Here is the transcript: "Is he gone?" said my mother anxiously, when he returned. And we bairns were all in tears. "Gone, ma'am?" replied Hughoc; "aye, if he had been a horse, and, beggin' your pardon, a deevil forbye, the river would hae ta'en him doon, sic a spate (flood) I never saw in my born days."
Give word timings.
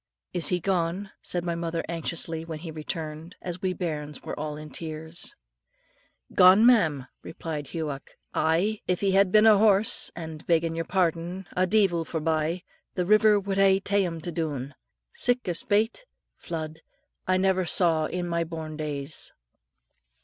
"Is 0.33 0.47
he 0.47 0.59
gone?" 0.59 1.11
said 1.21 1.43
my 1.45 1.53
mother 1.53 1.83
anxiously, 1.87 2.43
when 2.43 2.57
he 2.57 2.71
returned. 2.71 3.35
And 3.39 3.55
we 3.61 3.71
bairns 3.71 4.23
were 4.23 4.33
all 4.39 4.57
in 4.57 4.71
tears. 4.71 5.35
"Gone, 6.33 6.65
ma'am?" 6.65 7.05
replied 7.21 7.67
Hughoc; 7.67 8.17
"aye, 8.33 8.81
if 8.87 9.01
he 9.01 9.11
had 9.11 9.31
been 9.31 9.45
a 9.45 9.59
horse, 9.59 10.09
and, 10.15 10.43
beggin' 10.47 10.73
your 10.73 10.85
pardon, 10.85 11.45
a 11.55 11.67
deevil 11.67 12.03
forbye, 12.03 12.63
the 12.95 13.05
river 13.05 13.39
would 13.39 13.57
hae 13.59 13.79
ta'en 13.79 14.01
him 14.23 14.33
doon, 14.33 14.73
sic 15.13 15.47
a 15.47 15.53
spate 15.53 16.05
(flood) 16.35 16.79
I 17.27 17.37
never 17.37 17.65
saw 17.65 18.05
in 18.07 18.27
my 18.27 18.43
born 18.43 18.77
days." 18.77 19.31